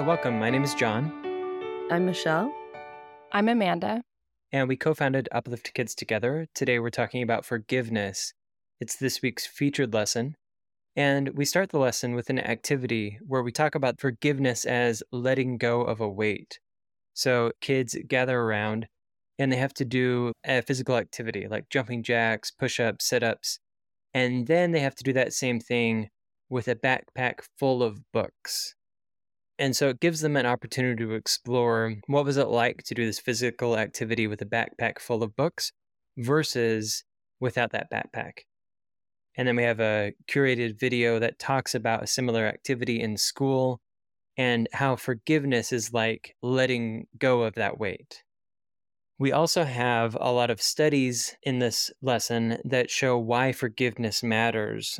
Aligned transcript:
Hi, 0.00 0.06
welcome. 0.06 0.38
My 0.38 0.48
name 0.48 0.64
is 0.64 0.74
John. 0.74 1.12
I'm 1.90 2.06
Michelle. 2.06 2.50
I'm 3.32 3.50
Amanda. 3.50 4.02
And 4.50 4.66
we 4.66 4.74
co 4.74 4.94
founded 4.94 5.28
Uplift 5.30 5.74
Kids 5.74 5.94
together. 5.94 6.46
Today 6.54 6.78
we're 6.78 6.88
talking 6.88 7.22
about 7.22 7.44
forgiveness. 7.44 8.32
It's 8.80 8.96
this 8.96 9.20
week's 9.20 9.46
featured 9.46 9.92
lesson. 9.92 10.36
And 10.96 11.36
we 11.36 11.44
start 11.44 11.68
the 11.68 11.78
lesson 11.78 12.14
with 12.14 12.30
an 12.30 12.38
activity 12.38 13.18
where 13.26 13.42
we 13.42 13.52
talk 13.52 13.74
about 13.74 14.00
forgiveness 14.00 14.64
as 14.64 15.02
letting 15.12 15.58
go 15.58 15.82
of 15.82 16.00
a 16.00 16.08
weight. 16.08 16.60
So 17.12 17.52
kids 17.60 17.94
gather 18.08 18.40
around 18.40 18.86
and 19.38 19.52
they 19.52 19.58
have 19.58 19.74
to 19.74 19.84
do 19.84 20.32
a 20.46 20.62
physical 20.62 20.96
activity 20.96 21.46
like 21.46 21.68
jumping 21.68 22.02
jacks, 22.02 22.50
push 22.50 22.80
ups, 22.80 23.04
sit 23.04 23.22
ups. 23.22 23.58
And 24.14 24.46
then 24.46 24.72
they 24.72 24.80
have 24.80 24.94
to 24.94 25.04
do 25.04 25.12
that 25.12 25.34
same 25.34 25.60
thing 25.60 26.08
with 26.48 26.68
a 26.68 26.74
backpack 26.74 27.40
full 27.58 27.82
of 27.82 28.00
books. 28.14 28.76
And 29.60 29.76
so 29.76 29.90
it 29.90 30.00
gives 30.00 30.22
them 30.22 30.36
an 30.36 30.46
opportunity 30.46 31.04
to 31.04 31.12
explore 31.12 31.94
what 32.06 32.24
was 32.24 32.38
it 32.38 32.48
like 32.48 32.82
to 32.84 32.94
do 32.94 33.04
this 33.04 33.20
physical 33.20 33.76
activity 33.76 34.26
with 34.26 34.40
a 34.40 34.46
backpack 34.46 34.98
full 34.98 35.22
of 35.22 35.36
books 35.36 35.70
versus 36.16 37.04
without 37.40 37.70
that 37.72 37.90
backpack. 37.92 38.44
And 39.36 39.46
then 39.46 39.56
we 39.56 39.64
have 39.64 39.78
a 39.78 40.14
curated 40.26 40.80
video 40.80 41.18
that 41.18 41.38
talks 41.38 41.74
about 41.74 42.02
a 42.02 42.06
similar 42.06 42.46
activity 42.46 43.02
in 43.02 43.18
school 43.18 43.82
and 44.38 44.66
how 44.72 44.96
forgiveness 44.96 45.72
is 45.72 45.92
like 45.92 46.34
letting 46.40 47.06
go 47.18 47.42
of 47.42 47.54
that 47.56 47.78
weight. 47.78 48.22
We 49.18 49.30
also 49.30 49.64
have 49.64 50.16
a 50.18 50.32
lot 50.32 50.48
of 50.48 50.62
studies 50.62 51.36
in 51.42 51.58
this 51.58 51.90
lesson 52.00 52.56
that 52.64 52.90
show 52.90 53.18
why 53.18 53.52
forgiveness 53.52 54.22
matters 54.22 54.98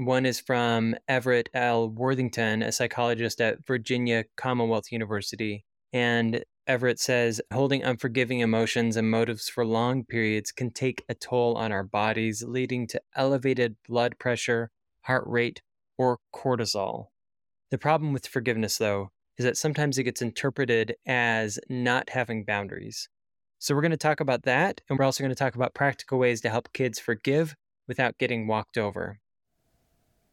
one 0.00 0.24
is 0.24 0.40
from 0.40 0.94
Everett 1.08 1.50
L. 1.52 1.90
Worthington, 1.90 2.62
a 2.62 2.72
psychologist 2.72 3.38
at 3.40 3.66
Virginia 3.66 4.24
Commonwealth 4.34 4.90
University. 4.90 5.64
And 5.92 6.42
Everett 6.66 6.98
says 6.98 7.40
holding 7.52 7.82
unforgiving 7.82 8.40
emotions 8.40 8.96
and 8.96 9.10
motives 9.10 9.50
for 9.50 9.66
long 9.66 10.04
periods 10.04 10.52
can 10.52 10.70
take 10.70 11.04
a 11.10 11.14
toll 11.14 11.56
on 11.56 11.70
our 11.70 11.82
bodies, 11.82 12.42
leading 12.42 12.86
to 12.88 13.02
elevated 13.14 13.76
blood 13.86 14.18
pressure, 14.18 14.70
heart 15.02 15.24
rate, 15.26 15.60
or 15.98 16.18
cortisol. 16.34 17.08
The 17.70 17.78
problem 17.78 18.14
with 18.14 18.26
forgiveness, 18.26 18.78
though, 18.78 19.10
is 19.36 19.44
that 19.44 19.58
sometimes 19.58 19.98
it 19.98 20.04
gets 20.04 20.22
interpreted 20.22 20.94
as 21.06 21.58
not 21.68 22.10
having 22.10 22.44
boundaries. 22.44 23.08
So, 23.58 23.74
we're 23.74 23.82
going 23.82 23.90
to 23.90 23.98
talk 23.98 24.20
about 24.20 24.44
that, 24.44 24.80
and 24.88 24.98
we're 24.98 25.04
also 25.04 25.22
going 25.22 25.28
to 25.28 25.34
talk 25.34 25.56
about 25.56 25.74
practical 25.74 26.18
ways 26.18 26.40
to 26.40 26.48
help 26.48 26.72
kids 26.72 26.98
forgive 26.98 27.54
without 27.86 28.16
getting 28.16 28.46
walked 28.46 28.78
over. 28.78 29.18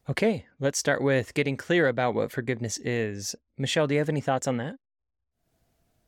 Okay, 0.09 0.45
let's 0.61 0.79
start 0.79 1.01
with 1.01 1.33
getting 1.33 1.57
clear 1.57 1.89
about 1.89 2.15
what 2.15 2.31
forgiveness 2.31 2.77
is. 2.77 3.35
Michelle, 3.57 3.87
do 3.87 3.95
you 3.95 3.99
have 3.99 4.07
any 4.07 4.21
thoughts 4.21 4.47
on 4.47 4.55
that? 4.57 4.75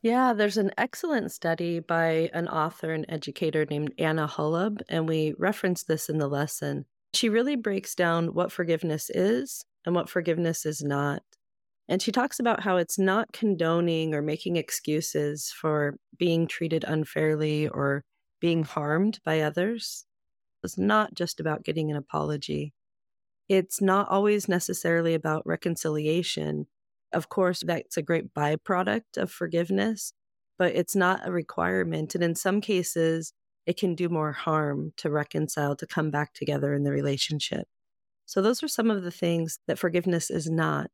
Yeah, 0.01 0.31
there's 0.31 0.55
an 0.55 0.71
excellent 0.77 1.33
study 1.33 1.81
by 1.81 2.29
an 2.33 2.47
author 2.47 2.93
and 2.93 3.05
educator 3.09 3.65
named 3.65 3.93
Anna 3.97 4.25
Holub, 4.25 4.81
and 4.87 5.09
we 5.09 5.33
reference 5.37 5.83
this 5.83 6.07
in 6.07 6.17
the 6.17 6.29
lesson. 6.29 6.85
She 7.13 7.27
really 7.27 7.57
breaks 7.57 7.93
down 7.93 8.33
what 8.33 8.53
forgiveness 8.53 9.09
is 9.09 9.65
and 9.85 9.93
what 9.93 10.09
forgiveness 10.09 10.65
is 10.65 10.81
not. 10.81 11.21
And 11.89 12.01
she 12.01 12.13
talks 12.13 12.39
about 12.39 12.61
how 12.61 12.77
it's 12.77 12.97
not 12.97 13.33
condoning 13.33 14.13
or 14.13 14.21
making 14.21 14.55
excuses 14.55 15.51
for 15.51 15.97
being 16.17 16.47
treated 16.47 16.85
unfairly 16.85 17.67
or 17.67 18.05
being 18.39 18.63
harmed 18.63 19.19
by 19.25 19.41
others. 19.41 20.05
It's 20.63 20.77
not 20.77 21.13
just 21.15 21.41
about 21.41 21.65
getting 21.65 21.91
an 21.91 21.97
apology. 21.97 22.73
It's 23.49 23.81
not 23.81 24.07
always 24.09 24.47
necessarily 24.47 25.15
about 25.15 25.45
reconciliation. 25.45 26.67
Of 27.11 27.29
course, 27.29 27.63
that's 27.65 27.97
a 27.97 28.03
great 28.03 28.33
byproduct 28.33 29.17
of 29.17 29.31
forgiveness, 29.31 30.13
but 30.59 30.75
it's 30.75 30.95
not 30.95 31.27
a 31.27 31.31
requirement. 31.31 32.13
And 32.13 32.23
in 32.23 32.35
some 32.35 32.61
cases, 32.61 33.33
it 33.65 33.77
can 33.77 33.95
do 33.95 34.07
more 34.07 34.31
harm 34.31 34.93
to 34.97 35.09
reconcile, 35.09 35.75
to 35.77 35.87
come 35.87 36.11
back 36.11 36.33
together 36.33 36.73
in 36.75 36.83
the 36.83 36.91
relationship. 36.91 37.67
So, 38.27 38.41
those 38.41 38.61
are 38.61 38.67
some 38.67 38.91
of 38.91 39.03
the 39.03 39.11
things 39.11 39.59
that 39.67 39.79
forgiveness 39.79 40.29
is 40.29 40.49
not. 40.49 40.91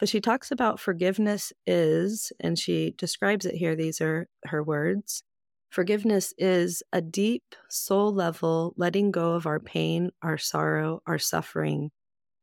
But 0.00 0.08
she 0.08 0.20
talks 0.20 0.50
about 0.50 0.80
forgiveness 0.80 1.52
is, 1.66 2.32
and 2.40 2.58
she 2.58 2.94
describes 2.96 3.44
it 3.44 3.56
here. 3.56 3.76
These 3.76 4.00
are 4.00 4.28
her 4.46 4.62
words 4.62 5.22
Forgiveness 5.72 6.34
is 6.36 6.82
a 6.92 7.00
deep 7.00 7.54
soul 7.70 8.12
level 8.12 8.74
letting 8.76 9.10
go 9.10 9.32
of 9.32 9.46
our 9.46 9.58
pain, 9.58 10.10
our 10.20 10.36
sorrow, 10.36 11.00
our 11.06 11.18
suffering. 11.18 11.90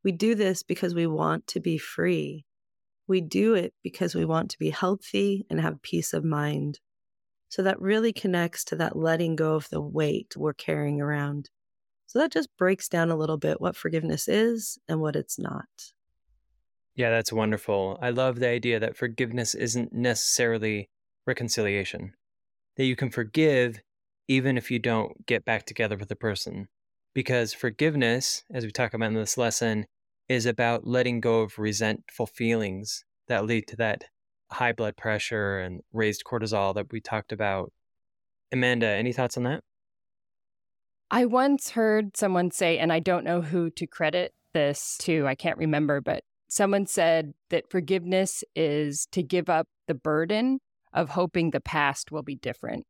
We 0.04 0.12
do 0.12 0.34
this 0.34 0.64
because 0.64 0.96
we 0.96 1.06
want 1.06 1.46
to 1.50 1.60
be 1.60 1.78
free. 1.78 2.48
We 3.08 3.22
do 3.22 3.54
it 3.54 3.76
because 3.84 4.16
we 4.16 4.26
want 4.26 4.50
to 4.50 4.58
be 4.58 4.72
healthy 4.72 5.46
and 5.48 5.62
have 5.62 5.84
peace 5.84 6.12
of 6.12 6.26
mind. 6.26 6.80
So 7.50 7.62
that 7.62 7.80
really 7.80 8.12
connects 8.12 8.64
to 8.66 8.76
that 8.78 8.98
letting 8.98 9.36
go 9.36 9.54
of 9.54 9.70
the 9.70 9.80
weight 9.80 10.34
we're 10.36 10.54
carrying 10.54 11.00
around. 11.00 11.52
So 12.08 12.18
that 12.18 12.32
just 12.32 12.50
breaks 12.58 12.90
down 12.90 13.12
a 13.12 13.16
little 13.16 13.38
bit 13.38 13.62
what 13.62 13.76
forgiveness 13.76 14.28
is 14.28 14.80
and 14.88 15.02
what 15.02 15.16
it's 15.16 15.38
not. 15.38 15.68
Yeah, 16.96 17.12
that's 17.12 17.32
wonderful. 17.32 18.00
I 18.02 18.10
love 18.10 18.40
the 18.40 18.50
idea 18.50 18.80
that 18.80 18.98
forgiveness 18.98 19.54
isn't 19.54 19.94
necessarily 19.94 20.90
reconciliation 21.28 22.14
that 22.78 22.85
you 22.85 22.96
can 22.96 23.09
forgive 23.09 23.81
even 24.28 24.57
if 24.57 24.69
you 24.69 24.80
don't 24.80 25.25
get 25.25 25.44
back 25.44 25.66
together 25.66 25.97
with 25.97 26.09
the 26.09 26.16
person. 26.16 26.68
Because 27.13 27.53
forgiveness, 27.53 28.44
as 28.52 28.63
we 28.63 28.72
talk 28.72 28.94
about 28.94 29.07
in 29.07 29.16
this 29.16 29.38
lesson, 29.38 29.85
is 30.28 30.46
about 30.46 30.85
letting 30.85 31.19
go 31.19 31.41
of 31.41 31.57
resentful 31.57 32.28
feelings 32.28 33.03
that 33.28 33.46
lead 33.46 33.68
to 33.68 33.75
that 33.78 34.06
high 34.52 34.72
blood 34.72 34.96
pressure 34.96 35.59
and 35.59 35.81
raised 35.91 36.24
cortisol 36.24 36.74
that 36.75 36.91
we 36.91 37.02
talked 37.02 37.31
about. 37.31 37.72
Amanda, 38.52 38.88
any 38.88 39.12
thoughts 39.12 39.38
on 39.38 39.44
that? 39.44 39.63
I 41.12 41.25
once 41.25 41.72
heard 41.72 42.16
someone 42.16 42.51
say, 42.51 42.78
and 42.78 42.94
I 42.94 43.00
don't 43.00 43.24
know 43.24 43.41
who 43.41 43.72
to 43.72 43.88
credit 43.88 44.34
this 44.53 44.97
to, 45.01 45.25
I 45.28 45.34
can't 45.34 45.57
remember, 45.57 46.01
but 46.01 46.22
someone 46.47 46.86
said 46.86 47.34
that 47.50 47.72
forgiveness 47.72 48.44
is 48.56 49.07
to 49.12 49.24
give 49.24 49.50
up 49.50 49.68
the 49.88 49.96
burden 49.96 50.59
of 50.94 51.10
hoping 51.10 51.52
the 51.52 51.60
past 51.60 52.12
will 52.12 52.24
be 52.24 52.36
different. 52.36 52.86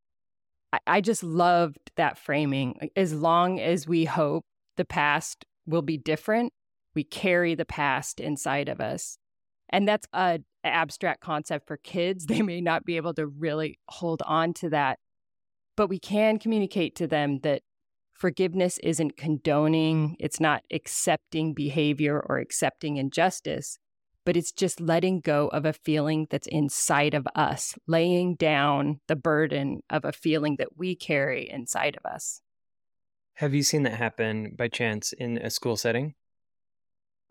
I, 0.72 0.80
I 0.88 1.02
just 1.02 1.24
loved 1.24 1.92
that 1.96 2.18
framing. 2.18 2.90
As 2.96 3.14
long 3.14 3.60
as 3.60 3.88
we 3.88 4.06
hope 4.06 4.46
the 4.78 4.86
past 4.86 5.46
will 5.66 5.82
be 5.82 5.98
different, 5.98 6.54
we 6.96 7.04
carry 7.04 7.56
the 7.56 7.66
past 7.66 8.20
inside 8.20 8.70
of 8.70 8.80
us. 8.80 9.18
And 9.70 9.88
that's 9.88 10.08
a 10.14 10.40
abstract 10.64 11.22
concept 11.22 11.68
for 11.68 11.78
kids. 11.78 12.26
They 12.28 12.42
may 12.42 12.62
not 12.62 12.86
be 12.86 12.98
able 12.98 13.14
to 13.16 13.28
really 13.28 13.80
hold 13.88 14.22
on 14.26 14.54
to 14.56 14.70
that. 14.70 15.00
But 15.76 15.88
we 15.88 16.00
can 16.00 16.40
communicate 16.40 16.96
to 16.96 17.08
them 17.08 17.40
that 17.44 17.62
forgiveness 18.14 18.80
isn't 18.80 19.16
condoning, 19.16 20.18
it's 20.20 20.42
not 20.42 20.64
accepting 20.74 21.54
behavior 21.54 22.22
or 22.28 22.40
accepting 22.40 22.98
injustice 22.98 23.78
but 24.30 24.38
it's 24.38 24.52
just 24.52 24.80
letting 24.80 25.22
go 25.22 25.48
of 25.48 25.66
a 25.66 25.74
feeling 25.74 26.28
that's 26.30 26.46
inside 26.46 27.16
of 27.16 27.28
us, 27.34 27.74
laying 27.88 28.36
down 28.36 29.00
the 29.08 29.16
burden 29.16 29.82
of 29.90 30.06
a 30.06 30.12
feeling 30.12 30.58
that 30.58 30.78
we 30.78 30.96
carry 30.96 31.50
inside 31.50 31.98
of 31.98 32.06
us. 32.06 32.40
Have 33.38 33.56
you 33.56 33.64
seen 33.64 33.82
that 33.82 33.96
happen 33.96 34.54
by 34.56 34.68
chance 34.68 35.14
in 35.14 35.40
a 35.40 35.50
school 35.50 35.76
setting? 35.76 36.14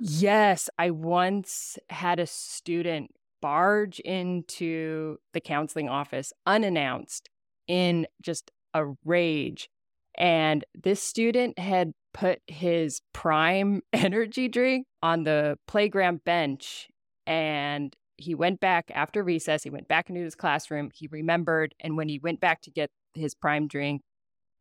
Yes, 0.01 0.69
I 0.77 0.91
once 0.91 1.79
had 1.89 2.19
a 2.19 2.27
student 2.27 3.15
barge 3.41 4.01
into 4.01 5.19
the 5.33 5.41
counseling 5.41 5.89
office 5.89 6.33
unannounced 6.47 7.29
in 7.69 8.09
just 8.21 8.51
a 8.75 8.87
rage. 9.05 9.71
And 10.17 10.65
this 10.75 11.03
student 11.03 11.59
had 11.59 11.93
put 12.15 12.41
his 12.47 13.01
prime 13.13 13.83
energy 13.93 14.49
drink 14.49 14.87
on 15.03 15.25
the 15.25 15.59
playground 15.67 16.25
bench 16.25 16.89
and 17.27 17.95
he 18.17 18.35
went 18.35 18.59
back 18.59 18.91
after 18.95 19.23
recess 19.23 19.63
he 19.63 19.71
went 19.71 19.87
back 19.87 20.09
into 20.09 20.23
his 20.23 20.35
classroom 20.35 20.91
he 20.93 21.07
remembered 21.09 21.73
and 21.79 21.97
when 21.97 22.09
he 22.09 22.19
went 22.19 22.41
back 22.41 22.61
to 22.63 22.71
get 22.71 22.91
his 23.15 23.35
prime 23.35 23.69
drink 23.69 24.03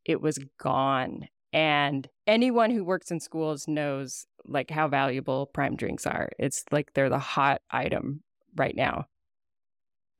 it 0.07 0.21
was 0.21 0.39
gone. 0.57 1.27
And 1.53 2.07
anyone 2.25 2.71
who 2.71 2.83
works 2.83 3.11
in 3.11 3.19
schools 3.19 3.67
knows 3.67 4.25
like 4.45 4.71
how 4.71 4.87
valuable 4.87 5.45
prime 5.47 5.75
drinks 5.75 6.07
are. 6.07 6.29
It's 6.39 6.63
like 6.71 6.93
they're 6.93 7.09
the 7.09 7.19
hot 7.19 7.61
item 7.69 8.23
right 8.55 8.75
now. 8.75 9.05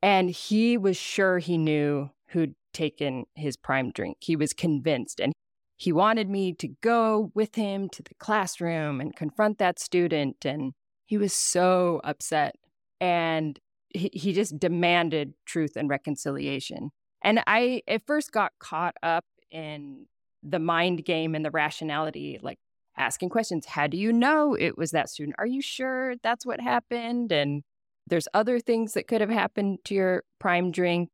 And 0.02 0.30
he 0.30 0.78
was 0.78 0.98
sure 0.98 1.40
he 1.40 1.58
knew 1.58 2.12
who'd 2.30 2.56
taken 2.74 3.26
his 3.36 3.58
prime 3.58 3.92
drink 3.92 4.18
he 4.20 4.36
was 4.36 4.54
convinced 4.54 5.20
and 5.20 5.34
he 5.78 5.94
wanted 5.94 6.28
me 6.28 6.54
to 6.54 6.70
go 6.82 7.32
with 7.36 7.54
him 7.54 7.88
to 7.90 8.02
the 8.02 8.16
classroom 8.16 9.00
and 9.00 9.16
confront 9.16 9.60
that 9.60 9.80
student. 9.80 10.44
And 10.44 10.74
he 11.06 11.20
was 11.20 11.34
so 11.34 12.02
upset. 12.04 12.56
And 13.00 13.60
he, 13.90 14.10
he 14.12 14.34
just 14.34 14.58
demanded 14.58 15.36
truth 15.46 15.76
and 15.76 15.88
reconciliation. 15.88 16.90
And 17.24 17.44
I 17.46 17.84
at 17.88 18.02
first 18.08 18.32
got 18.32 18.54
caught 18.60 18.96
up 19.04 19.26
in 19.52 20.08
the 20.42 20.58
mind 20.58 21.06
game 21.06 21.36
and 21.36 21.46
the 21.46 21.52
rationality, 21.52 22.40
like 22.42 22.58
asking 22.98 23.30
questions. 23.30 23.68
How 23.68 23.86
do 23.86 23.98
you 23.98 24.12
know 24.12 24.56
it 24.56 24.80
was 24.80 24.90
that 24.92 25.10
student? 25.10 25.36
Are 25.38 25.46
you 25.46 25.62
sure 25.62 26.16
that's 26.24 26.44
what 26.44 26.60
happened? 26.60 27.32
And 27.32 27.62
There's 28.08 28.28
other 28.34 28.60
things 28.60 28.94
that 28.94 29.08
could 29.08 29.22
have 29.22 29.30
happened 29.30 29.80
to 29.86 29.94
your 29.94 30.24
prime 30.40 30.72
drink. 30.72 31.10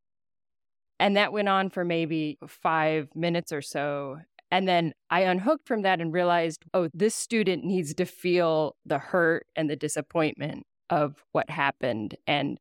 And 0.98 1.16
that 1.16 1.32
went 1.32 1.48
on 1.48 1.70
for 1.70 1.84
maybe 1.84 2.38
five 2.46 3.08
minutes 3.14 3.52
or 3.52 3.62
so. 3.62 4.18
And 4.50 4.68
then 4.68 4.92
I 5.10 5.22
unhooked 5.22 5.66
from 5.66 5.82
that 5.82 6.00
and 6.00 6.12
realized, 6.12 6.64
oh, 6.72 6.88
this 6.94 7.14
student 7.14 7.64
needs 7.64 7.94
to 7.94 8.04
feel 8.04 8.76
the 8.86 8.98
hurt 8.98 9.46
and 9.56 9.68
the 9.68 9.76
disappointment 9.76 10.64
of 10.90 11.24
what 11.32 11.50
happened. 11.50 12.16
And 12.26 12.58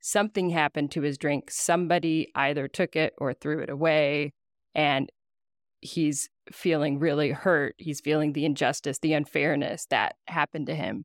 something 0.00 0.50
happened 0.50 0.92
to 0.92 1.02
his 1.02 1.18
drink. 1.18 1.50
Somebody 1.50 2.30
either 2.34 2.68
took 2.68 2.94
it 2.94 3.14
or 3.18 3.32
threw 3.32 3.60
it 3.60 3.70
away. 3.70 4.32
And 4.74 5.10
he's 5.80 6.28
feeling 6.52 6.98
really 6.98 7.30
hurt. 7.30 7.74
He's 7.78 8.00
feeling 8.00 8.32
the 8.32 8.44
injustice, 8.44 8.98
the 9.00 9.14
unfairness 9.14 9.86
that 9.90 10.14
happened 10.26 10.66
to 10.68 10.74
him. 10.74 11.04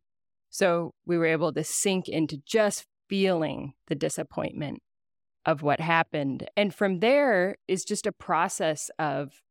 So 0.50 0.94
we 1.06 1.18
were 1.18 1.26
able 1.26 1.54
to 1.54 1.64
sink 1.64 2.08
into 2.08 2.38
just 2.46 2.86
feeling 3.10 3.74
the 3.88 3.96
disappointment 3.96 4.80
of 5.50 5.64
what 5.64 5.80
happened. 5.80 6.48
And 6.56 6.76
from 6.76 7.00
there 7.00 7.56
is 7.68 7.84
just 7.84 8.06
a 8.06 8.12
process 8.12 8.92
of 9.00 9.42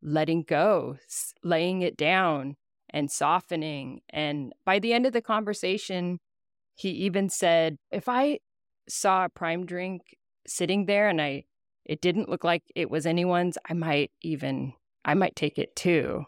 letting 0.00 0.42
go, 0.42 0.96
laying 1.42 1.82
it 1.82 1.98
down, 1.98 2.56
and 2.88 3.10
softening. 3.10 4.00
And 4.08 4.54
by 4.64 4.78
the 4.78 4.94
end 4.94 5.04
of 5.04 5.12
the 5.12 5.20
conversation, 5.20 6.18
he 6.74 6.88
even 6.90 7.28
said, 7.28 7.76
if 7.90 8.08
I 8.08 8.38
saw 8.88 9.26
a 9.26 9.28
prime 9.28 9.66
drink 9.66 10.16
sitting 10.46 10.86
there 10.86 11.08
and 11.10 11.20
I 11.20 11.44
it 11.84 12.00
didn't 12.00 12.30
look 12.30 12.44
like 12.44 12.62
it 12.74 12.90
was 12.90 13.04
anyone's, 13.04 13.58
I 13.68 13.74
might 13.74 14.12
even 14.22 14.72
I 15.04 15.12
might 15.12 15.36
take 15.36 15.58
it 15.58 15.76
too. 15.76 16.24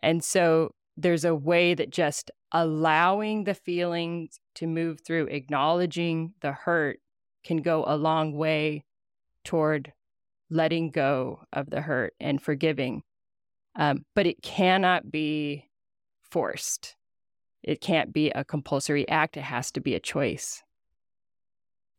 And 0.00 0.22
so 0.22 0.72
there's 0.96 1.24
a 1.24 1.34
way 1.34 1.74
that 1.74 1.90
just 1.90 2.30
allowing 2.52 3.42
the 3.42 3.54
feelings 3.54 4.38
to 4.54 4.68
move 4.68 5.00
through, 5.04 5.26
acknowledging 5.26 6.34
the 6.42 6.52
hurt 6.52 7.00
can 7.46 7.58
go 7.58 7.84
a 7.86 7.96
long 7.96 8.32
way 8.32 8.84
toward 9.44 9.92
letting 10.50 10.90
go 10.90 11.40
of 11.52 11.70
the 11.70 11.80
hurt 11.80 12.14
and 12.20 12.42
forgiving. 12.42 13.02
Um, 13.76 14.04
but 14.14 14.26
it 14.26 14.42
cannot 14.42 15.10
be 15.10 15.68
forced. 16.30 16.96
It 17.62 17.80
can't 17.80 18.12
be 18.12 18.30
a 18.30 18.44
compulsory 18.44 19.08
act. 19.08 19.36
It 19.36 19.42
has 19.42 19.70
to 19.72 19.80
be 19.80 19.94
a 19.94 20.00
choice. 20.00 20.62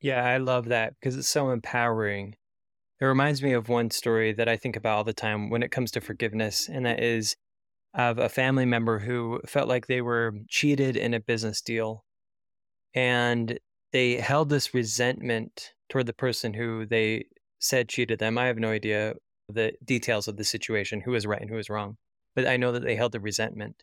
Yeah, 0.01 0.23
I 0.23 0.38
love 0.38 0.65
that 0.65 0.94
because 0.99 1.17
it's 1.17 1.27
so 1.27 1.49
empowering. 1.49 2.35
It 2.99 3.05
reminds 3.05 3.44
me 3.44 3.53
of 3.53 3.69
one 3.69 3.91
story 3.91 4.33
that 4.33 4.47
I 4.47 4.57
think 4.57 4.75
about 4.75 4.97
all 4.97 5.03
the 5.03 5.13
time 5.13 5.49
when 5.49 5.63
it 5.63 5.71
comes 5.71 5.91
to 5.91 6.01
forgiveness, 6.01 6.67
and 6.67 6.85
that 6.85 7.01
is 7.01 7.35
of 7.94 8.17
a 8.17 8.29
family 8.29 8.65
member 8.65 8.99
who 8.99 9.41
felt 9.45 9.67
like 9.67 9.88
they 9.88 10.01
were 10.01 10.33
cheated 10.49 10.95
in 10.95 11.13
a 11.13 11.19
business 11.19 11.61
deal. 11.61 12.03
And 12.94 13.59
they 13.97 14.17
held 14.17 14.49
this 14.49 14.75
resentment 14.75 15.73
toward 15.89 16.05
the 16.05 16.13
person 16.13 16.53
who 16.53 16.85
they 16.85 17.25
said 17.57 17.89
cheated 17.89 18.19
them. 18.19 18.38
I 18.38 18.45
have 18.45 18.59
no 18.59 18.69
idea 18.69 19.15
the 19.49 19.73
details 19.83 20.27
of 20.27 20.38
the 20.38 20.44
situation, 20.44 21.01
who 21.01 21.11
was 21.11 21.25
right 21.25 21.41
and 21.41 21.49
who 21.49 21.55
was 21.55 21.67
wrong, 21.67 21.97
but 22.35 22.45
I 22.45 22.57
know 22.57 22.71
that 22.73 22.83
they 22.83 22.95
held 22.95 23.13
the 23.13 23.19
resentment. 23.19 23.81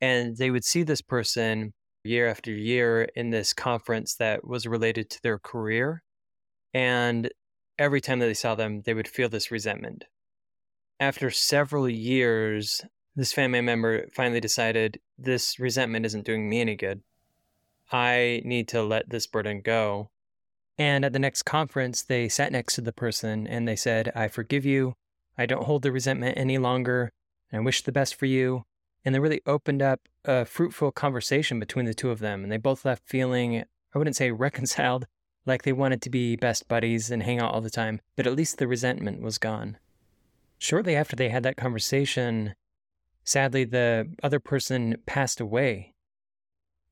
And 0.00 0.36
they 0.36 0.50
would 0.50 0.64
see 0.64 0.82
this 0.82 1.00
person 1.00 1.74
year 2.02 2.26
after 2.26 2.50
year 2.50 3.02
in 3.14 3.30
this 3.30 3.52
conference 3.52 4.16
that 4.16 4.44
was 4.44 4.66
related 4.66 5.10
to 5.10 5.22
their 5.22 5.38
career. 5.38 6.02
And 6.74 7.30
every 7.78 8.00
time 8.00 8.18
that 8.18 8.26
they 8.26 8.34
saw 8.34 8.56
them, 8.56 8.82
they 8.84 8.94
would 8.94 9.06
feel 9.06 9.28
this 9.28 9.52
resentment. 9.52 10.06
After 10.98 11.30
several 11.30 11.88
years, 11.88 12.82
this 13.14 13.32
family 13.32 13.60
member 13.60 14.08
finally 14.12 14.40
decided 14.40 14.98
this 15.18 15.60
resentment 15.60 16.04
isn't 16.04 16.26
doing 16.26 16.48
me 16.48 16.60
any 16.60 16.74
good. 16.74 17.02
I 17.92 18.40
need 18.44 18.68
to 18.68 18.82
let 18.82 19.10
this 19.10 19.26
burden 19.26 19.60
go. 19.60 20.08
And 20.78 21.04
at 21.04 21.12
the 21.12 21.18
next 21.18 21.42
conference, 21.42 22.02
they 22.02 22.28
sat 22.28 22.50
next 22.50 22.74
to 22.76 22.80
the 22.80 22.92
person 22.92 23.46
and 23.46 23.68
they 23.68 23.76
said, 23.76 24.10
I 24.14 24.28
forgive 24.28 24.64
you. 24.64 24.94
I 25.36 25.46
don't 25.46 25.64
hold 25.64 25.82
the 25.82 25.92
resentment 25.92 26.38
any 26.38 26.58
longer. 26.58 27.12
I 27.52 27.60
wish 27.60 27.82
the 27.82 27.92
best 27.92 28.14
for 28.14 28.26
you. 28.26 28.64
And 29.04 29.14
they 29.14 29.20
really 29.20 29.42
opened 29.46 29.82
up 29.82 30.00
a 30.24 30.44
fruitful 30.44 30.92
conversation 30.92 31.60
between 31.60 31.84
the 31.84 31.94
two 31.94 32.10
of 32.10 32.20
them. 32.20 32.42
And 32.42 32.50
they 32.50 32.56
both 32.56 32.84
left 32.84 33.06
feeling, 33.06 33.64
I 33.94 33.98
wouldn't 33.98 34.16
say 34.16 34.30
reconciled, 34.30 35.06
like 35.44 35.62
they 35.62 35.72
wanted 35.72 36.00
to 36.02 36.10
be 36.10 36.36
best 36.36 36.68
buddies 36.68 37.10
and 37.10 37.22
hang 37.22 37.40
out 37.40 37.52
all 37.52 37.60
the 37.60 37.70
time, 37.70 38.00
but 38.16 38.26
at 38.26 38.36
least 38.36 38.58
the 38.58 38.68
resentment 38.68 39.20
was 39.20 39.38
gone. 39.38 39.76
Shortly 40.58 40.94
after 40.94 41.16
they 41.16 41.28
had 41.28 41.42
that 41.42 41.56
conversation, 41.56 42.54
sadly, 43.24 43.64
the 43.64 44.08
other 44.22 44.38
person 44.38 44.96
passed 45.06 45.40
away. 45.40 45.91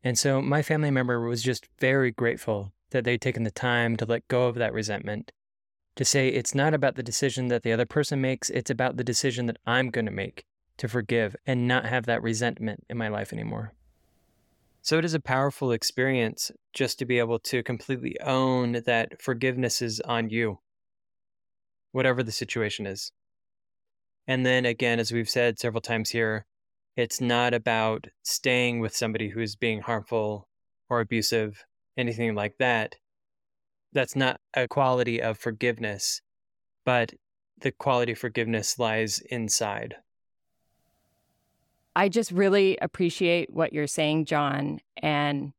And 0.03 0.19
so 0.19 0.41
my 0.41 0.63
family 0.63 0.91
member 0.91 1.21
was 1.21 1.43
just 1.43 1.69
very 1.79 2.11
grateful 2.11 2.73
that 2.91 3.05
they'd 3.05 3.21
taken 3.21 3.45
the 3.45 3.51
time 3.51 3.97
to 3.97 4.07
let 4.07 4.27
go 4.29 4.47
of 4.47 4.55
that 4.57 4.73
resentment, 4.73 5.33
to 5.97 6.05
say 6.05 6.29
it's 6.29 6.55
not 6.55 6.75
about 6.75 6.97
the 6.97 7.03
decision 7.03 7.49
that 7.49 7.63
the 7.63 7.73
other 7.73 7.87
person 7.87 8.21
makes, 8.21 8.51
it's 8.51 8.71
about 8.71 8.97
the 8.97 9.05
decision 9.05 9.47
that 9.47 9.59
I'm 9.67 9.91
going 9.91 10.07
to 10.07 10.13
make 10.13 10.45
to 10.79 10.89
forgive 10.89 11.37
and 11.47 11.69
not 11.69 11.85
have 11.85 12.07
that 12.07 12.23
resentment 12.23 12.85
in 12.89 12.97
my 12.97 13.09
life 13.09 13.33
anymore. 13.33 13.75
So 14.83 14.97
it 14.97 15.05
is 15.05 15.13
a 15.13 15.21
powerful 15.21 15.73
experience 15.73 16.51
just 16.73 16.99
to 16.99 17.05
be 17.05 17.19
able 17.19 17.39
to 17.41 17.63
completely 17.63 18.19
own 18.21 18.81
that 18.87 19.21
forgiveness 19.21 19.83
is 19.83 20.01
on 20.01 20.31
you, 20.31 20.61
whatever 21.93 22.23
the 22.23 22.33
situation 22.33 22.87
is. 22.87 23.13
And 24.27 24.47
then 24.47 24.65
again, 24.65 24.99
as 24.99 25.13
we've 25.13 25.29
said 25.29 25.59
several 25.59 25.83
times 25.83 26.11
here, 26.11 26.47
it's 26.97 27.21
not 27.21 27.55
about 27.55 28.07
staying 28.23 28.81
with 28.81 28.95
somebody 28.95 29.29
who's 29.29 29.57
being 29.57 29.81
harmful 29.81 30.49
or 30.89 31.01
abusive, 31.01 31.65
anything 31.97 32.35
like 32.35 32.57
that. 32.59 32.97
That's 33.93 34.17
not 34.17 34.41
a 34.55 34.69
quality 34.69 35.21
of 35.21 35.39
forgiveness, 35.39 36.21
but 36.85 37.13
the 37.61 37.73
quality 37.73 38.13
of 38.13 38.19
forgiveness 38.19 38.79
lies 38.79 39.21
inside. 39.31 39.97
I 41.97 42.09
just 42.09 42.31
really 42.31 42.79
appreciate 42.81 43.53
what 43.53 43.73
you're 43.73 43.87
saying, 43.87 44.27
John. 44.27 44.81
And 44.97 45.53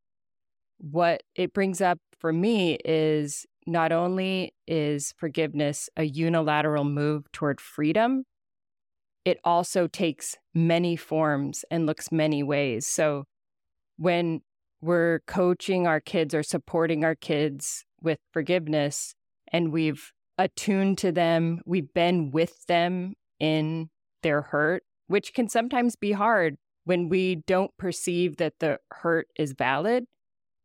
what 0.78 1.24
it 1.36 1.54
brings 1.54 1.82
up 1.82 2.00
for 2.18 2.32
me 2.32 2.78
is 2.86 3.46
not 3.68 3.92
only 3.92 4.54
is 4.68 5.14
forgiveness 5.18 5.90
a 5.98 6.04
unilateral 6.04 6.84
move 6.84 7.32
toward 7.32 7.62
freedom, 7.62 8.24
it 9.26 9.40
also 9.44 9.88
takes 9.88 10.38
many 10.54 10.96
forms 10.96 11.64
and 11.70 11.86
looks 11.86 12.12
many 12.12 12.44
ways. 12.44 12.88
So 12.88 13.26
when 13.98 14.42
we're 14.82 15.22
coaching 15.28 15.86
our 15.86 16.00
kids 16.00 16.34
or 16.34 16.44
supporting 16.44 17.04
our 17.06 17.16
kids 17.16 17.86
with 18.02 18.18
forgiveness 18.34 19.14
and 19.52 19.72
we've 19.72 20.12
attuned 20.38 20.98
to 21.00 21.12
them, 21.12 21.62
we've 21.66 21.94
been 21.94 22.32
with 22.32 22.66
them 22.68 23.14
in 23.40 23.90
their 24.24 24.42
hurt, 24.42 24.84
which 25.08 25.34
can 25.34 25.48
sometimes 25.50 25.96
be 25.96 26.14
hard 26.14 26.56
when 26.86 27.10
we 27.10 27.36
don't 27.36 27.72
perceive 27.78 28.38
that 28.38 28.54
the 28.60 28.80
hurt 28.92 29.28
is 29.38 29.54
valid 29.54 30.06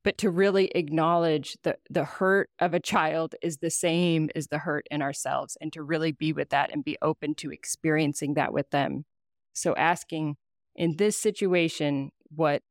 but 0.06 0.18
to 0.18 0.30
really 0.30 0.66
acknowledge 0.76 1.58
that 1.64 1.80
the 1.90 2.04
hurt 2.04 2.48
of 2.60 2.72
a 2.72 2.78
child 2.78 3.34
is 3.42 3.58
the 3.58 3.70
same 3.70 4.30
as 4.36 4.46
the 4.46 4.58
hurt 4.58 4.86
in 4.88 5.02
ourselves 5.02 5.58
and 5.60 5.72
to 5.72 5.82
really 5.82 6.12
be 6.12 6.32
with 6.32 6.50
that 6.50 6.72
and 6.72 6.84
be 6.84 6.96
open 7.02 7.34
to 7.34 7.50
experiencing 7.50 8.34
that 8.34 8.52
with 8.52 8.70
them. 8.70 9.04
So, 9.52 9.74
asking 9.74 10.36
in 10.76 10.94
this 10.96 11.18
situation, 11.18 12.12
what 12.28 12.62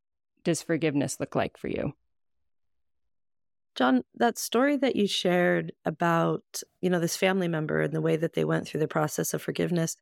does 0.46 0.62
forgiveness 0.62 1.20
look 1.20 1.36
like 1.36 1.58
for 1.58 1.68
you? 1.68 1.92
John, 3.76 4.04
that 4.16 4.38
story 4.38 4.78
that 4.78 4.96
you 4.96 5.06
shared 5.06 5.74
about, 5.84 6.62
you 6.80 6.90
know, 6.90 7.02
this 7.02 7.18
family 7.18 7.50
member 7.50 7.82
and 7.82 7.94
the 7.94 8.00
way 8.00 8.16
that 8.16 8.32
they 8.32 8.46
went 8.46 8.66
through 8.66 8.80
the 8.80 8.88
process 8.88 9.34
of 9.34 9.42
forgiveness, 9.42 9.98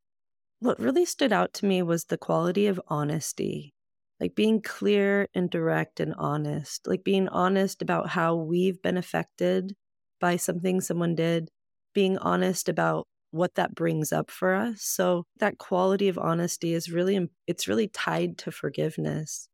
what 0.59 0.79
really 0.79 1.03
stood 1.03 1.33
out 1.33 1.51
to 1.55 1.65
me 1.65 1.81
was 1.81 2.05
the 2.05 2.17
quality 2.19 2.67
of 2.67 2.79
honesty 2.89 3.73
like 4.19 4.35
being 4.35 4.61
clear 4.61 5.27
and 5.33 5.49
direct 5.49 5.99
and 5.99 6.13
honest, 6.17 6.87
like 6.87 7.03
being 7.03 7.27
honest 7.29 7.81
about 7.81 8.09
how 8.09 8.35
we've 8.35 8.81
been 8.81 8.97
affected 8.97 9.75
by 10.19 10.37
something 10.37 10.81
someone 10.81 11.15
did, 11.15 11.49
being 11.93 12.17
honest 12.19 12.69
about 12.69 13.07
what 13.31 13.55
that 13.55 13.75
brings 13.75 14.13
up 14.13 14.29
for 14.31 14.53
us. 14.53 14.81
So 14.83 15.25
that 15.39 15.57
quality 15.57 16.07
of 16.07 16.17
honesty 16.19 16.73
is 16.73 16.91
really 16.91 17.29
it's 17.47 17.67
really 17.67 17.87
tied 17.87 18.37
to 18.39 18.51
forgiveness. 18.51 19.49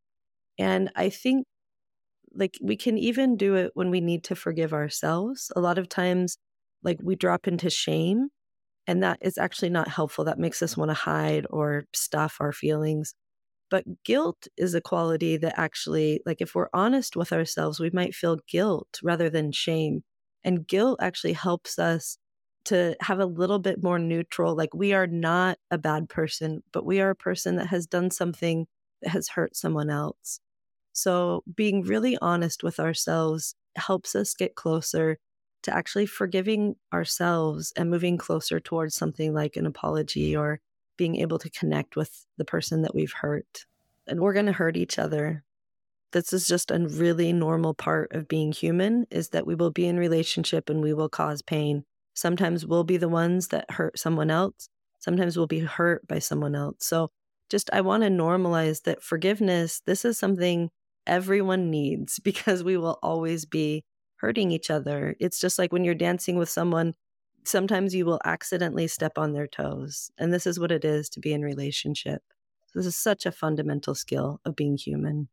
And 0.60 0.92
I 0.96 1.10
think 1.10 1.46
like 2.34 2.58
we 2.62 2.76
can 2.78 2.98
even 2.98 3.38
do 3.38 3.56
it 3.56 3.72
when 3.74 3.90
we 3.90 4.02
need 4.02 4.24
to 4.26 4.36
forgive 4.36 4.74
ourselves. 4.74 5.52
A 5.56 5.62
lot 5.62 5.78
of 5.78 5.90
times 5.90 6.38
like 6.84 7.00
we 7.04 7.16
drop 7.16 7.48
into 7.48 7.70
shame 7.70 8.30
and 8.88 9.04
that 9.04 9.20
is 9.22 9.38
actually 9.38 9.70
not 9.70 9.88
helpful. 9.88 10.26
That 10.26 10.40
makes 10.40 10.62
us 10.64 10.78
want 10.78 10.90
to 10.90 10.96
hide 10.96 11.46
or 11.50 11.86
stuff 11.94 12.38
our 12.40 12.54
feelings. 12.54 13.14
But 13.70 13.86
guilt 14.04 14.48
is 14.58 14.74
a 14.74 14.82
quality 14.82 15.38
that 15.38 15.60
actually, 15.60 16.22
like, 16.26 16.42
if 16.42 16.56
we're 16.56 16.70
honest 16.74 17.16
with 17.16 17.32
ourselves, 17.34 17.80
we 17.80 17.90
might 17.92 18.16
feel 18.16 18.40
guilt 18.48 19.00
rather 19.04 19.30
than 19.30 19.52
shame. 19.52 20.04
And 20.44 20.68
guilt 20.68 21.00
actually 21.02 21.34
helps 21.34 21.78
us 21.80 22.18
to 22.66 22.96
have 23.02 23.20
a 23.20 23.26
little 23.26 23.60
bit 23.60 23.82
more 23.84 24.00
neutral. 24.00 24.56
Like, 24.56 24.74
we 24.74 24.94
are 24.94 25.08
not 25.08 25.58
a 25.72 25.78
bad 25.78 26.10
person, 26.10 26.64
but 26.72 26.86
we 26.86 27.00
are 27.02 27.12
a 27.12 27.16
person 27.16 27.56
that 27.58 27.68
has 27.68 27.86
done 27.88 28.12
something 28.12 28.68
that 29.02 29.10
has 29.12 29.30
hurt 29.30 29.56
someone 29.56 29.90
else. 29.90 30.40
So, 30.94 31.44
being 31.56 31.82
really 31.84 32.18
honest 32.22 32.64
with 32.64 32.80
ourselves 32.80 33.56
helps 33.76 34.16
us 34.16 34.34
get 34.34 34.56
closer 34.56 35.18
to 35.64 35.74
actually 35.76 36.06
forgiving 36.06 36.76
ourselves 36.94 37.72
and 37.76 37.90
moving 37.90 38.18
closer 38.18 38.60
towards 38.60 38.96
something 38.96 39.34
like 39.34 39.56
an 39.58 39.66
apology 39.66 40.36
or 40.36 40.60
being 41.00 41.16
able 41.16 41.40
to 41.40 41.50
connect 41.50 41.96
with 41.96 42.26
the 42.38 42.44
person 42.44 42.82
that 42.82 42.94
we've 42.94 43.14
hurt. 43.14 43.66
And 44.06 44.20
we're 44.20 44.34
going 44.34 44.48
to 44.48 44.52
hurt 44.52 44.76
each 44.76 45.00
other. 45.00 45.46
This 46.12 46.34
is 46.34 46.46
just 46.46 46.72
a 46.72 46.78
really 46.78 47.32
normal 47.32 47.74
part 47.74 48.12
of 48.12 48.28
being 48.28 48.52
human 48.52 49.06
is 49.10 49.30
that 49.30 49.48
we 49.48 49.56
will 49.56 49.72
be 49.72 49.88
in 49.88 49.98
relationship 49.98 50.70
and 50.70 50.82
we 50.82 50.94
will 50.94 51.08
cause 51.08 51.42
pain. 51.42 51.86
Sometimes 52.14 52.66
we'll 52.66 52.84
be 52.84 52.98
the 52.98 53.08
ones 53.08 53.48
that 53.48 53.72
hurt 53.72 53.98
someone 53.98 54.30
else. 54.30 54.68
Sometimes 55.00 55.38
we'll 55.38 55.48
be 55.48 55.62
hurt 55.62 56.06
by 56.06 56.20
someone 56.20 56.54
else. 56.54 56.76
So 56.80 57.12
just 57.50 57.70
I 57.72 57.80
want 57.80 58.04
to 58.04 58.10
normalize 58.10 58.84
that 58.84 59.02
forgiveness, 59.02 59.82
this 59.86 60.04
is 60.04 60.20
something 60.20 60.70
everyone 61.08 61.72
needs 61.72 62.20
because 62.24 62.62
we 62.62 62.76
will 62.76 63.00
always 63.02 63.46
be 63.46 63.86
hurting 64.18 64.52
each 64.52 64.70
other. 64.70 65.16
It's 65.22 65.40
just 65.40 65.58
like 65.58 65.72
when 65.72 65.86
you're 65.86 65.96
dancing 65.96 66.36
with 66.36 66.50
someone, 66.50 66.94
sometimes 67.50 67.96
you 67.96 68.06
will 68.06 68.20
accidentally 68.24 68.88
step 68.88 69.18
on 69.18 69.34
their 69.34 69.48
toes. 69.48 70.12
And 70.18 70.34
this 70.34 70.46
is 70.46 70.60
what 70.60 70.72
it 70.72 70.86
is 70.86 71.10
to 71.10 71.20
be 71.20 71.34
in 71.34 71.42
relationship. 71.42 72.22
This 72.76 72.86
is 72.86 72.96
such 72.96 73.26
a 73.26 73.32
fundamental 73.32 73.96
skill 73.96 74.40
of 74.46 74.56
being 74.56 74.78
human. 74.78 75.28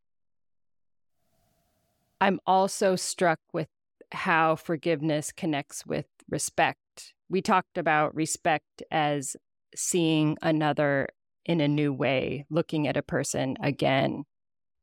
I'm 2.20 2.40
also 2.46 2.96
struck 2.96 3.40
with 3.52 3.68
how 4.12 4.56
forgiveness 4.56 5.32
connects 5.32 5.84
with 5.84 6.06
respect. 6.30 7.12
We 7.28 7.42
talked 7.42 7.76
about 7.76 8.14
respect 8.14 8.82
as 8.90 9.36
seeing 9.74 10.38
another 10.40 11.08
in 11.44 11.60
a 11.60 11.68
new 11.68 11.92
way, 11.92 12.46
looking 12.48 12.88
at 12.88 12.96
a 12.96 13.02
person 13.02 13.56
again. 13.62 14.24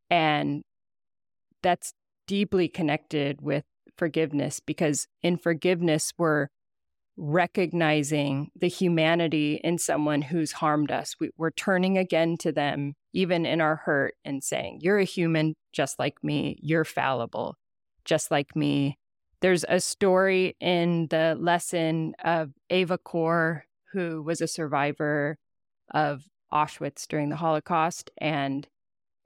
And 0.10 0.64
that's 1.64 1.94
deeply 2.28 2.68
connected 2.68 3.42
with 3.42 3.64
forgiveness 3.98 4.60
because 4.60 5.08
in 5.22 5.38
forgiveness, 5.38 6.14
we're 6.18 6.50
recognizing 7.18 8.50
the 8.56 8.68
humanity 8.68 9.60
in 9.64 9.78
someone 9.78 10.22
who's 10.22 10.52
harmed 10.54 10.92
us. 10.92 11.16
We, 11.20 11.30
are 11.40 11.52
turning 11.52 11.98
again 11.98 12.38
to 12.38 12.52
them, 12.52 12.94
even 13.14 13.46
in 13.46 13.62
our 13.62 13.78
hurt, 13.78 14.16
and 14.26 14.44
saying, 14.44 14.80
You're 14.82 15.00
a 15.00 15.04
human 15.04 15.56
just 15.72 16.00
like 16.00 16.24
me. 16.24 16.58
You're 16.62 16.86
fallible 16.86 17.56
just 18.06 18.32
like 18.32 18.56
me. 18.56 18.98
There's 19.42 19.66
a 19.68 19.80
story 19.80 20.56
in 20.60 21.08
the 21.10 21.38
lesson 21.40 22.16
of 22.24 22.52
Eva 22.70 22.98
Kor, 22.98 23.66
who 23.92 24.22
was 24.24 24.42
a 24.42 24.48
survivor 24.48 25.38
of 25.94 26.24
Auschwitz 26.52 27.08
during 27.08 27.30
the 27.30 27.36
Holocaust. 27.36 28.10
And 28.20 28.68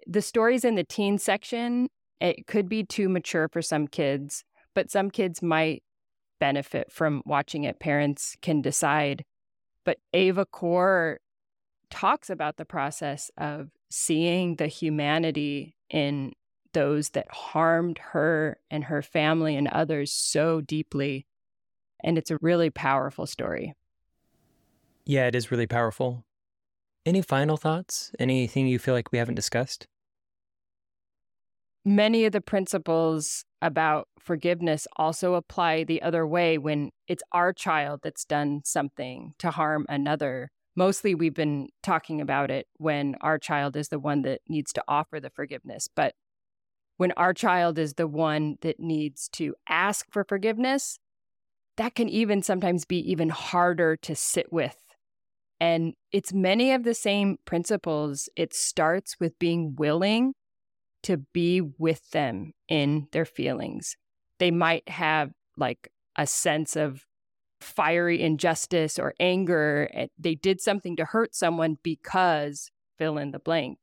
the 0.05 0.21
stories 0.21 0.65
in 0.65 0.75
the 0.75 0.83
teen 0.83 1.17
section, 1.17 1.89
it 2.19 2.47
could 2.47 2.67
be 2.67 2.83
too 2.83 3.09
mature 3.09 3.47
for 3.47 3.61
some 3.61 3.87
kids, 3.87 4.43
but 4.73 4.89
some 4.89 5.11
kids 5.11 5.41
might 5.41 5.83
benefit 6.39 6.91
from 6.91 7.21
watching 7.25 7.63
it. 7.63 7.79
Parents 7.79 8.35
can 8.41 8.61
decide. 8.61 9.23
But 9.83 9.97
Eva 10.13 10.45
Kor 10.45 11.19
talks 11.89 12.29
about 12.29 12.57
the 12.57 12.65
process 12.65 13.31
of 13.37 13.69
seeing 13.89 14.55
the 14.55 14.67
humanity 14.67 15.75
in 15.89 16.33
those 16.73 17.09
that 17.09 17.31
harmed 17.31 17.97
her 18.11 18.59
and 18.69 18.83
her 18.85 19.01
family 19.01 19.55
and 19.55 19.67
others 19.69 20.11
so 20.11 20.61
deeply. 20.61 21.25
And 22.03 22.17
it's 22.17 22.29
a 22.29 22.37
really 22.41 22.69
powerful 22.69 23.25
story. 23.25 23.73
Yeah, 25.05 25.27
it 25.27 25.35
is 25.35 25.51
really 25.51 25.67
powerful. 25.67 26.25
Any 27.05 27.21
final 27.21 27.55
thoughts? 27.55 28.11
Anything 28.19 28.67
you 28.67 28.77
feel 28.77 28.93
like 28.93 29.11
we 29.11 29.17
haven't 29.17 29.35
discussed? 29.35 29.87
Many 31.85 32.25
of 32.25 32.33
the 32.33 32.41
principles 32.41 33.45
about 33.61 34.09
forgiveness 34.27 34.87
also 34.97 35.33
apply 35.33 35.83
the 35.83 36.01
other 36.01 36.27
way 36.27 36.57
when 36.57 36.91
it's 37.07 37.23
our 37.31 37.53
child 37.53 38.01
that's 38.03 38.25
done 38.25 38.61
something 38.63 39.33
to 39.39 39.49
harm 39.49 39.85
another. 39.89 40.51
Mostly, 40.75 41.15
we've 41.15 41.33
been 41.33 41.69
talking 41.81 42.21
about 42.21 42.51
it 42.51 42.67
when 42.75 43.15
our 43.21 43.39
child 43.39 43.75
is 43.75 43.89
the 43.89 43.97
one 43.97 44.21
that 44.21 44.41
needs 44.47 44.71
to 44.73 44.83
offer 44.87 45.19
the 45.19 45.31
forgiveness. 45.31 45.87
But 45.95 46.13
when 46.97 47.11
our 47.13 47.33
child 47.33 47.79
is 47.79 47.95
the 47.95 48.07
one 48.07 48.57
that 48.61 48.79
needs 48.79 49.27
to 49.33 49.55
ask 49.67 50.05
for 50.11 50.23
forgiveness, 50.23 50.99
that 51.77 51.95
can 51.95 52.09
even 52.09 52.43
sometimes 52.43 52.85
be 52.85 52.99
even 53.09 53.29
harder 53.29 53.95
to 53.97 54.15
sit 54.15 54.51
with 54.51 54.75
and 55.59 55.93
it's 56.11 56.33
many 56.33 56.71
of 56.71 56.83
the 56.83 56.93
same 56.93 57.37
principles. 57.45 58.29
It 58.35 58.53
starts 58.53 59.15
with 59.19 59.39
being 59.39 59.75
willing 59.75 60.33
to 61.03 61.17
be 61.17 61.61
with 61.61 62.09
them 62.11 62.53
in 62.67 63.07
their 63.11 63.25
feelings. 63.25 63.95
They 64.39 64.51
might 64.51 64.87
have 64.89 65.31
like 65.57 65.89
a 66.15 66.27
sense 66.27 66.75
of 66.75 67.05
fiery 67.61 68.21
injustice 68.21 68.99
or 68.99 69.13
anger. 69.19 69.89
Eh, 69.93 70.07
they 70.17 70.35
did 70.35 70.61
something 70.61 70.95
to 70.95 71.05
hurt 71.05 71.35
someone 71.35 71.77
because 71.83 72.71
fill 72.97 73.17
in 73.17 73.31
the 73.31 73.39
blank. 73.39 73.79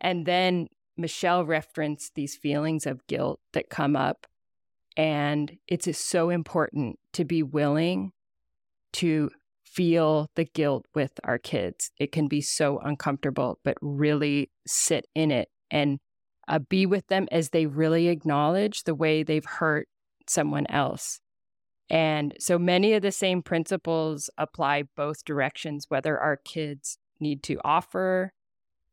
And 0.00 0.26
then 0.26 0.68
Michelle 0.96 1.44
referenced 1.44 2.14
these 2.14 2.36
feelings 2.36 2.86
of 2.86 3.06
guilt 3.06 3.40
that 3.52 3.70
come 3.70 3.96
up. 3.96 4.26
And 4.96 5.58
it's 5.66 5.98
so 5.98 6.30
important 6.30 6.98
to 7.14 7.24
be 7.24 7.42
willing 7.42 8.12
to 8.94 9.30
feel 9.64 10.30
the 10.36 10.44
guilt 10.44 10.86
with 10.94 11.18
our 11.24 11.38
kids. 11.38 11.90
It 11.98 12.12
can 12.12 12.28
be 12.28 12.40
so 12.40 12.78
uncomfortable, 12.78 13.58
but 13.64 13.76
really 13.80 14.50
sit 14.66 15.06
in 15.14 15.32
it 15.32 15.48
and 15.70 15.98
uh, 16.48 16.58
be 16.58 16.86
with 16.86 17.06
them 17.08 17.28
as 17.30 17.50
they 17.50 17.66
really 17.66 18.08
acknowledge 18.08 18.84
the 18.84 18.94
way 18.94 19.22
they've 19.22 19.44
hurt 19.44 19.88
someone 20.26 20.66
else. 20.68 21.20
And 21.90 22.34
so 22.38 22.58
many 22.58 22.94
of 22.94 23.02
the 23.02 23.12
same 23.12 23.42
principles 23.42 24.30
apply 24.38 24.84
both 24.96 25.24
directions, 25.24 25.86
whether 25.88 26.18
our 26.18 26.36
kids 26.36 26.98
need 27.20 27.42
to 27.44 27.60
offer 27.64 28.32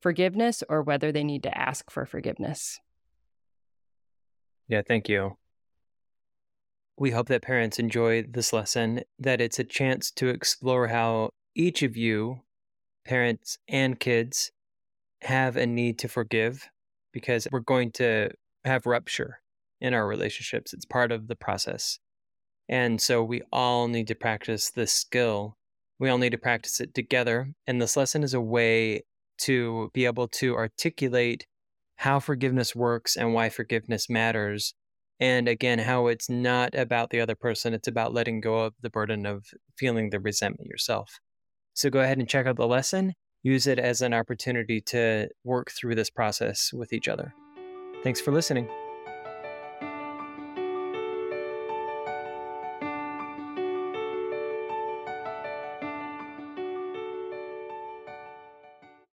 forgiveness 0.01 0.63
or 0.67 0.81
whether 0.81 1.11
they 1.11 1.23
need 1.23 1.43
to 1.43 1.57
ask 1.57 1.89
for 1.89 2.05
forgiveness. 2.05 2.79
Yeah, 4.67 4.81
thank 4.85 5.07
you. 5.07 5.37
We 6.97 7.11
hope 7.11 7.27
that 7.29 7.41
parents 7.41 7.79
enjoy 7.79 8.23
this 8.23 8.53
lesson, 8.53 9.01
that 9.19 9.41
it's 9.41 9.59
a 9.59 9.63
chance 9.63 10.11
to 10.11 10.27
explore 10.27 10.87
how 10.87 11.31
each 11.55 11.83
of 11.83 11.97
you, 11.97 12.41
parents 13.05 13.57
and 13.67 13.99
kids, 13.99 14.51
have 15.21 15.55
a 15.55 15.65
need 15.65 15.97
to 15.99 16.07
forgive 16.07 16.69
because 17.11 17.47
we're 17.51 17.59
going 17.59 17.91
to 17.93 18.29
have 18.65 18.85
rupture 18.85 19.39
in 19.79 19.93
our 19.93 20.07
relationships. 20.07 20.73
It's 20.73 20.85
part 20.85 21.11
of 21.11 21.27
the 21.27 21.35
process. 21.35 21.99
And 22.69 23.01
so 23.01 23.23
we 23.23 23.41
all 23.51 23.87
need 23.87 24.07
to 24.07 24.15
practice 24.15 24.71
this 24.71 24.93
skill. 24.93 25.57
We 25.99 26.09
all 26.09 26.17
need 26.17 26.31
to 26.31 26.37
practice 26.37 26.79
it 26.79 26.93
together. 26.93 27.53
And 27.67 27.81
this 27.81 27.97
lesson 27.97 28.23
is 28.23 28.33
a 28.33 28.41
way 28.41 29.03
to 29.39 29.89
be 29.93 30.05
able 30.05 30.27
to 30.27 30.55
articulate 30.55 31.45
how 31.97 32.19
forgiveness 32.19 32.75
works 32.75 33.15
and 33.15 33.33
why 33.33 33.49
forgiveness 33.49 34.09
matters 34.09 34.73
and 35.21 35.47
again, 35.47 35.77
how 35.77 36.07
it's 36.07 36.31
not 36.31 36.73
about 36.73 37.11
the 37.11 37.21
other 37.21 37.35
person, 37.35 37.75
it's 37.75 37.87
about 37.87 38.11
letting 38.11 38.41
go 38.41 38.57
of 38.57 38.73
the 38.81 38.89
burden 38.89 39.27
of 39.27 39.45
feeling 39.77 40.09
the 40.09 40.19
resentment 40.19 40.67
yourself. 40.67 41.19
So 41.75 41.91
go 41.91 41.99
ahead 41.99 42.17
and 42.17 42.27
check 42.27 42.47
out 42.47 42.55
the 42.55 42.67
lesson. 42.67 43.13
Use 43.43 43.67
it 43.67 43.79
as 43.79 44.01
an 44.01 44.13
opportunity 44.13 44.81
to 44.81 45.27
work 45.43 45.71
through 45.71 45.95
this 45.95 46.09
process 46.09 46.71
with 46.71 46.93
each 46.93 47.07
other. 47.07 47.33
Thanks 48.03 48.21
for 48.21 48.31
listening. 48.31 48.67